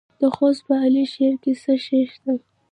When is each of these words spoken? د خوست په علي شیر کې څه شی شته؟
د 0.19 0.21
خوست 0.35 0.61
په 0.67 0.73
علي 0.83 1.05
شیر 1.13 1.33
کې 1.43 1.51
څه 1.61 1.73
شی 1.85 2.01
شته؟ 2.11 2.33